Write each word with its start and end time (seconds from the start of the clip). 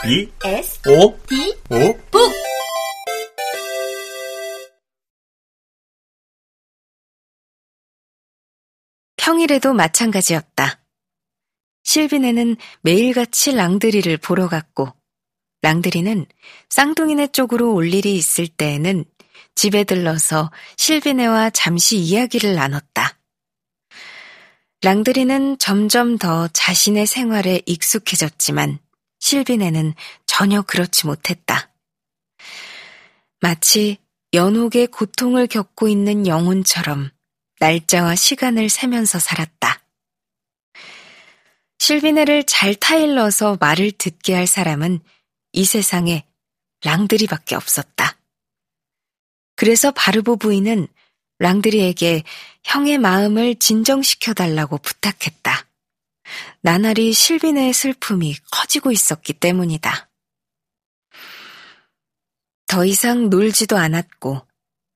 B 0.00 0.32
S 0.44 0.80
O 0.86 1.18
D 1.26 1.56
O 1.70 1.92
북 2.10 2.32
평일에도 9.16 9.74
마찬가지였다. 9.74 10.80
실비네는 11.82 12.56
매일같이 12.82 13.52
랑드리를 13.52 14.16
보러 14.18 14.46
갔고, 14.46 14.94
랑드리는 15.62 16.26
쌍둥이네 16.70 17.28
쪽으로 17.32 17.74
올 17.74 17.92
일이 17.92 18.14
있을 18.14 18.46
때에는 18.46 19.04
집에 19.56 19.82
들러서 19.82 20.52
실비네와 20.76 21.50
잠시 21.50 21.96
이야기를 21.96 22.54
나눴다. 22.54 23.18
랑드리는 24.82 25.58
점점 25.58 26.18
더 26.18 26.46
자신의 26.46 27.08
생활에 27.08 27.62
익숙해졌지만 27.66 28.78
실비네는 29.18 29.94
전혀 30.26 30.62
그렇지 30.62 31.06
못했다. 31.06 31.70
마치 33.40 33.98
연옥의 34.32 34.88
고통을 34.88 35.46
겪고 35.46 35.88
있는 35.88 36.26
영혼처럼 36.26 37.10
날짜와 37.60 38.14
시간을 38.14 38.68
세면서 38.68 39.18
살았다. 39.18 39.82
실비네를 41.78 42.44
잘 42.44 42.74
타일러서 42.74 43.56
말을 43.60 43.92
듣게 43.92 44.34
할 44.34 44.46
사람은 44.46 45.00
이 45.52 45.64
세상에 45.64 46.26
랑드리밖에 46.84 47.54
없었다. 47.54 48.18
그래서 49.56 49.90
바르보 49.90 50.36
부인은 50.36 50.86
랑드리에게 51.38 52.24
형의 52.64 52.98
마음을 52.98 53.54
진정시켜 53.56 54.34
달라고 54.34 54.78
부탁했다. 54.78 55.67
나날이 56.60 57.12
실비네의 57.12 57.72
슬픔이 57.72 58.36
커지고 58.50 58.92
있었기 58.92 59.34
때문이다. 59.34 60.08
더 62.66 62.84
이상 62.84 63.30
놀지도 63.30 63.76
않았고 63.76 64.46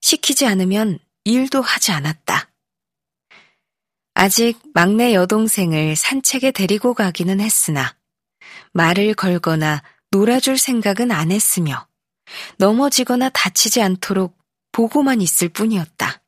시키지 0.01 0.47
않으면 0.47 0.99
일도 1.25 1.63
하지 1.63 1.93
않았다. 1.93 2.51
아직 4.15 4.61
막내 4.75 5.15
여동생을 5.15 5.97
산책에 5.97 6.51
데리고 6.51 6.95
가기는 6.95 7.41
했으나 7.41 7.97
말을 8.73 9.15
걸거나 9.15 9.83
놀아줄 10.11 10.59
생각은 10.59 11.11
안 11.11 11.31
했으며 11.31 11.89
넘어지거나 12.59 13.31
다치지 13.31 13.81
않도록 13.81 14.37
보고만 14.73 15.21
있을 15.21 15.49
뿐이었다. 15.49 16.23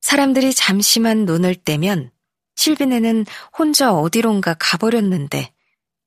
사람들이 0.00 0.54
잠시만 0.54 1.26
눈을 1.26 1.54
떼면 1.54 2.10
실비네는 2.58 3.24
혼자 3.56 3.94
어디론가 3.94 4.56
가버렸는데 4.58 5.52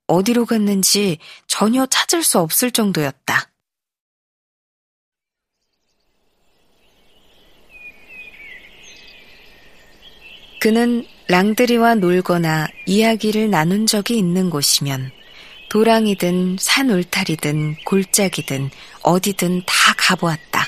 어디로 0.07 0.45
갔는지 0.45 1.17
전혀 1.47 1.85
찾을 1.85 2.23
수 2.23 2.39
없을 2.39 2.71
정도였다. 2.71 3.49
그는 10.59 11.05
랑드리와 11.29 11.95
놀거나 11.95 12.67
이야기를 12.85 13.49
나눈 13.49 13.87
적이 13.87 14.17
있는 14.17 14.49
곳이면 14.49 15.09
도랑이든 15.69 16.57
산 16.59 16.89
울타리든 16.89 17.77
골짜기든 17.85 18.69
어디든 19.03 19.61
다 19.65 19.93
가보았다. 19.97 20.67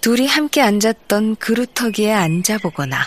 둘이 0.00 0.26
함께 0.26 0.62
앉았던 0.62 1.36
그루터기에 1.36 2.10
앉아보거나 2.10 3.06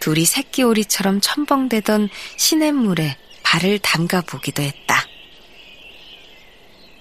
둘이 0.00 0.24
새끼오리처럼 0.24 1.20
첨벙대던 1.20 2.08
시냇물에 2.36 3.16
발을 3.42 3.78
담가 3.78 4.20
보기도 4.20 4.62
했다. 4.62 5.06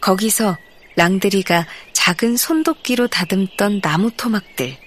거기서 0.01 0.57
랑드리가 0.95 1.65
작은 1.93 2.37
손도끼로 2.37 3.07
다듬던 3.07 3.81
나무 3.81 4.11
토막들, 4.11 4.77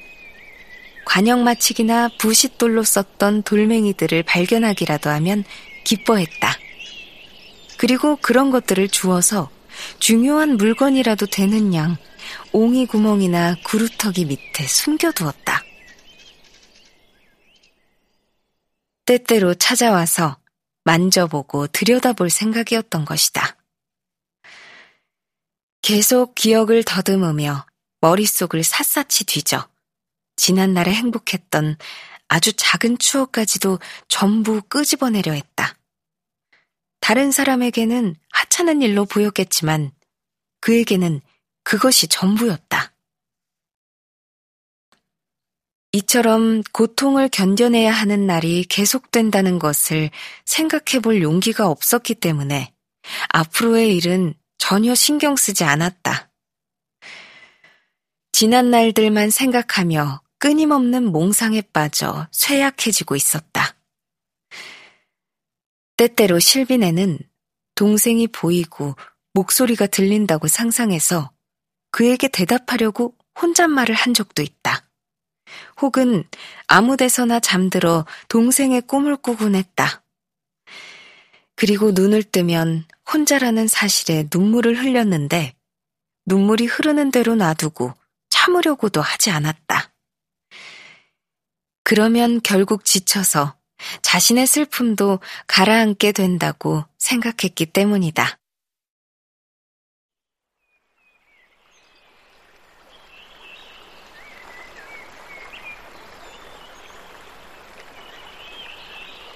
관역 1.04 1.40
마치기나 1.40 2.10
부싯돌로 2.18 2.82
썼던 2.82 3.42
돌멩이들을 3.42 4.22
발견하기라도 4.22 5.10
하면 5.10 5.44
기뻐했다. 5.84 6.58
그리고 7.78 8.16
그런 8.16 8.50
것들을 8.50 8.88
주워서 8.88 9.50
중요한 9.98 10.56
물건이라도 10.56 11.26
되는 11.26 11.74
양 11.74 11.96
옹이 12.52 12.86
구멍이나 12.86 13.56
구루터기 13.64 14.26
밑에 14.26 14.66
숨겨두었다. 14.66 15.62
때때로 19.08 19.54
찾아와서 19.54 20.38
만져보고 20.84 21.68
들여다볼 21.68 22.28
생각이었던 22.28 23.06
것이다. 23.06 23.56
계속 25.80 26.34
기억을 26.34 26.82
더듬으며 26.84 27.64
머릿속을 28.02 28.62
샅샅이 28.62 29.24
뒤져 29.24 29.66
지난날에 30.36 30.92
행복했던 30.92 31.78
아주 32.28 32.52
작은 32.52 32.98
추억까지도 32.98 33.78
전부 34.08 34.60
끄집어내려 34.60 35.32
했다. 35.32 35.74
다른 37.00 37.32
사람에게는 37.32 38.14
하찮은 38.30 38.82
일로 38.82 39.06
보였겠지만 39.06 39.90
그에게는 40.60 41.22
그것이 41.64 42.08
전부였다. 42.08 42.87
이처럼 45.98 46.62
고통을 46.72 47.28
견뎌내야 47.28 47.90
하는 47.92 48.24
날이 48.24 48.64
계속된다는 48.64 49.58
것을 49.58 50.10
생각해 50.44 51.00
볼 51.02 51.22
용기가 51.22 51.68
없었기 51.68 52.14
때문에 52.16 52.72
앞으로의 53.30 53.96
일은 53.96 54.34
전혀 54.58 54.94
신경 54.94 55.34
쓰지 55.34 55.64
않았다. 55.64 56.30
지난 58.30 58.70
날들만 58.70 59.30
생각하며 59.30 60.22
끊임없는 60.38 61.10
몽상에 61.10 61.62
빠져 61.72 62.28
쇠약해지고 62.30 63.16
있었다. 63.16 63.74
때때로 65.96 66.38
실비네는 66.38 67.18
동생이 67.74 68.28
보이고 68.28 68.94
목소리가 69.34 69.88
들린다고 69.88 70.46
상상해서 70.46 71.32
그에게 71.90 72.28
대답하려고 72.28 73.16
혼잣말을 73.40 73.96
한 73.96 74.14
적도 74.14 74.42
있다. 74.42 74.87
혹은 75.80 76.24
아무 76.66 76.96
데서나 76.96 77.40
잠들어 77.40 78.04
동생의 78.28 78.82
꿈을 78.82 79.16
꾸곤 79.16 79.54
했다. 79.54 80.02
그리고 81.54 81.90
눈을 81.90 82.22
뜨면 82.22 82.84
혼자라는 83.12 83.66
사실에 83.66 84.28
눈물을 84.32 84.78
흘렸는데 84.78 85.54
눈물이 86.26 86.66
흐르는 86.66 87.10
대로 87.10 87.34
놔두고 87.34 87.94
참으려고도 88.30 89.00
하지 89.00 89.30
않았다. 89.30 89.92
그러면 91.82 92.40
결국 92.42 92.84
지쳐서 92.84 93.56
자신의 94.02 94.46
슬픔도 94.46 95.20
가라앉게 95.46 96.12
된다고 96.12 96.84
생각했기 96.98 97.66
때문이다. 97.66 98.38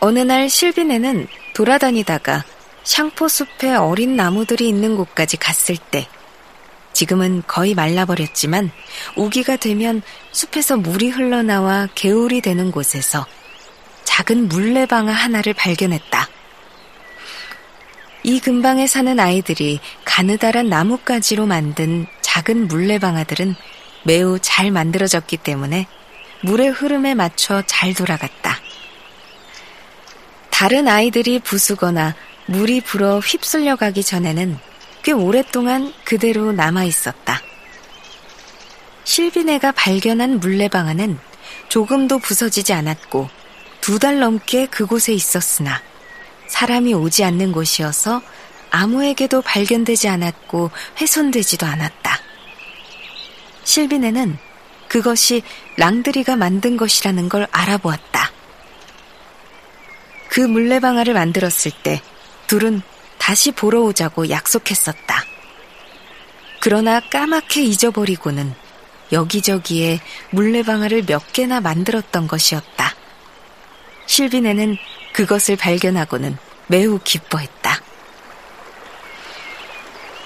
어느 0.05 0.19
날 0.19 0.51
실비네는 0.51 1.29
돌아다니다가 1.55 2.45
샹포 2.83 3.29
숲에 3.29 3.77
어린 3.77 4.17
나무들이 4.17 4.69
있는 4.69 4.97
곳까지 4.97 5.37
갔을 5.37 5.77
때 5.77 6.09
지금은 6.93 7.45
거의 7.47 7.75
말라버렸지만 7.75 8.73
우기가 9.15 9.55
되면 9.55 10.03
숲에서 10.33 10.77
물이 10.77 11.11
흘러나와 11.11 11.87
개울이 11.95 12.41
되는 12.41 12.73
곳에서 12.73 13.25
작은 14.03 14.49
물레방아 14.49 15.13
하나를 15.13 15.55
발견했다. 15.55 16.29
이 18.25 18.41
근방에 18.41 18.89
사는 18.89 19.21
아이들이 19.21 19.79
가느다란 20.05 20.69
나뭇가지로 20.69 21.47
만든 21.47 22.09
작은 22.23 22.67
물레방아들은 22.67 23.55
매우 24.03 24.41
잘 24.41 24.73
만들어졌기 24.73 25.37
때문에 25.37 25.87
물의 26.41 26.71
흐름에 26.71 27.15
맞춰 27.15 27.63
잘 27.67 27.95
돌아갔다. 27.95 28.62
다른 30.63 30.87
아이들이 30.87 31.41
부수거나 31.41 32.15
물이 32.47 32.83
불어 32.83 33.19
휩쓸려 33.19 33.75
가기 33.75 34.05
전에는 34.05 34.57
꽤 35.03 35.11
오랫동안 35.11 35.93
그대로 36.05 36.53
남아 36.53 36.85
있었다. 36.85 37.43
실비네가 39.03 39.73
발견한 39.73 40.39
물레방아는 40.39 41.19
조금도 41.69 42.21
부서지지 42.21 42.75
않았고 42.75 43.29
두 43.81 43.99
달 43.99 44.21
넘게 44.21 44.67
그곳에 44.67 45.13
있었으나 45.13 45.83
사람이 46.47 46.95
오지 46.95 47.25
않는 47.25 47.51
곳이어서 47.51 48.23
아무에게도 48.71 49.43
발견되지 49.43 50.07
않았고 50.07 50.71
훼손되지도 51.01 51.67
않았다. 51.67 52.21
실비네는 53.65 54.39
그것이 54.87 55.43
랑드리가 55.77 56.37
만든 56.37 56.77
것이라는 56.77 57.29
걸 57.29 57.49
알아보았다. 57.51 58.42
그 60.33 60.41
물레방아를 60.41 61.13
만들었을 61.13 61.73
때 61.83 62.01
둘은 62.47 62.81
다시 63.19 63.53
보러 63.53 63.83
오자고 63.83 64.31
약속했었다. 64.31 65.25
그러나 66.59 67.01
까맣게 67.01 67.63
잊어버리고는 67.63 68.55
여기저기에 69.13 70.01
물레방아를 70.31 71.05
몇 71.05 71.35
개나 71.35 71.61
만들었던 71.61 72.29
것이었다. 72.29 72.95
실비네는 74.07 74.79
그것을 75.13 75.57
발견하고는 75.57 76.39
매우 76.67 76.99
기뻐했다. 77.05 77.79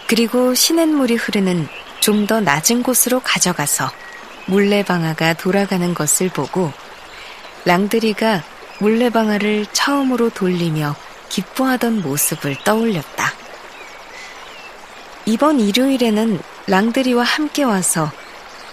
그리고 0.06 0.54
시냇물이 0.54 1.16
흐르는 1.16 1.66
좀 1.98 2.28
더 2.28 2.40
낮은 2.40 2.84
곳으로 2.84 3.18
가져가서 3.18 3.90
물레방아가 4.46 5.34
돌아가는 5.34 5.92
것을 5.94 6.28
보고 6.28 6.72
랑드리가 7.64 8.44
물레방아를 8.80 9.66
처음으로 9.72 10.30
돌리며 10.30 10.94
기뻐하던 11.28 12.02
모습을 12.02 12.56
떠올렸다. 12.64 13.32
이번 15.24 15.60
일요일에는 15.60 16.40
랑드리와 16.66 17.24
함께 17.24 17.62
와서 17.62 18.10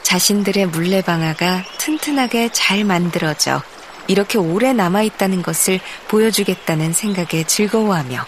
자신들의 0.03 0.67
물레방아가 0.67 1.63
튼튼하게 1.77 2.49
잘 2.51 2.83
만들어져 2.83 3.61
이렇게 4.07 4.37
오래 4.37 4.73
남아있다는 4.73 5.41
것을 5.41 5.79
보여주겠다는 6.09 6.93
생각에 6.93 7.45
즐거워하며 7.45 8.25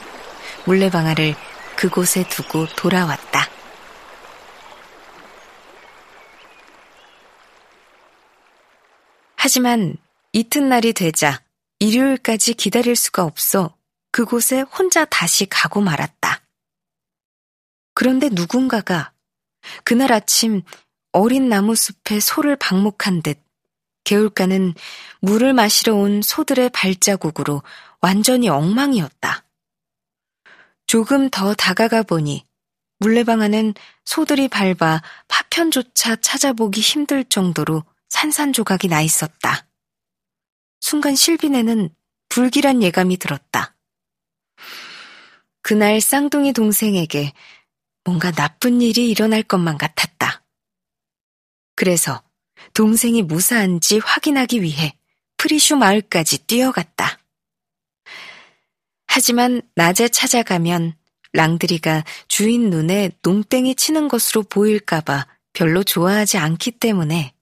물레방아를 0.66 1.36
그곳에 1.75 2.27
두고 2.27 2.66
돌아왔다. 2.75 3.50
하지만 9.36 9.98
이튿날이 10.31 10.94
되자 10.94 11.44
일요일까지 11.80 12.54
기다릴 12.54 12.95
수가 12.95 13.24
없어 13.24 13.75
그곳에 14.12 14.62
혼자 14.62 15.06
다시 15.06 15.45
가고 15.45 15.81
말았다. 15.81 16.42
그런데 17.94 18.30
누군가가 18.31 19.13
그날 19.83 20.12
아침 20.12 20.62
어린 21.12 21.50
나무 21.50 21.75
숲에 21.75 22.19
소를 22.19 22.56
방목한 22.56 23.22
듯 23.22 23.39
개울가는 24.04 24.74
물을 25.22 25.54
마시러 25.54 25.95
온 25.95 26.22
소들의 26.22 26.69
발자국으로 26.69 27.63
완전히 28.01 28.50
엉망이었다. 28.50 29.44
조금 30.88 31.30
더 31.30 31.54
다가가 31.54 32.04
보니 32.04 32.45
물레방 33.00 33.42
안은 33.42 33.74
소들이 34.06 34.48
밟아 34.48 35.01
파편조차 35.27 36.18
찾아보기 36.18 36.80
힘들 36.80 37.24
정도로 37.25 37.83
산산조각이 38.10 38.88
나 38.88 39.01
있었다. 39.01 39.66
순간 40.87 41.15
실비네는 41.15 41.89
불길한 42.29 42.83
예감이 42.83 43.17
들었다. 43.17 43.75
그날 45.63 45.99
쌍둥이 45.99 46.53
동생에게 46.53 47.33
뭔가 48.03 48.29
나쁜 48.29 48.83
일이 48.83 49.09
일어날 49.09 49.41
것만 49.41 49.79
같았다. 49.79 50.43
그래서 51.75 52.21
동생이 52.75 53.23
무사한지 53.23 53.97
확인하기 53.97 54.61
위해 54.61 54.95
프리슈 55.37 55.75
마을까지 55.75 56.45
뛰어갔다. 56.45 57.17
하지만 59.07 59.63
낮에 59.73 60.07
찾아가면 60.07 60.93
랑드리가 61.33 62.03
주인 62.27 62.69
눈에 62.69 63.09
농땡이 63.23 63.73
치는 63.73 64.07
것으로 64.07 64.43
보일까봐 64.43 65.25
별로 65.51 65.83
좋아하지 65.83 66.38
않기 66.38 66.73
때문에 66.73 67.34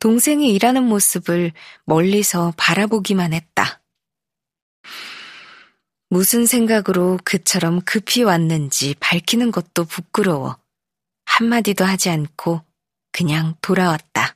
동생이 0.00 0.52
일하는 0.52 0.84
모습을 0.84 1.52
멀리서 1.84 2.52
바라보기만 2.56 3.32
했다. 3.32 3.80
무슨 6.10 6.46
생각으로 6.46 7.18
그처럼 7.24 7.82
급히 7.82 8.22
왔는지 8.22 8.94
밝히는 8.98 9.50
것도 9.50 9.84
부끄러워 9.84 10.56
한마디도 11.26 11.84
하지 11.84 12.08
않고 12.08 12.62
그냥 13.12 13.54
돌아왔다. 13.60 14.18